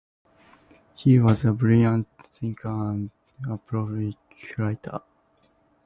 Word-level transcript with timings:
He 0.95 1.19
was 1.19 1.45
a 1.45 1.53
brilliant 1.53 2.07
thinker 2.23 2.69
and 2.69 3.11
a 3.47 3.55
prolific 3.59 4.55
writer. 4.57 4.99